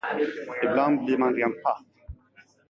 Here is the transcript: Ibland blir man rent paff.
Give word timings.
Ibland 0.65 0.97
blir 1.05 1.19
man 1.19 1.35
rent 1.35 1.61
paff. 1.61 1.83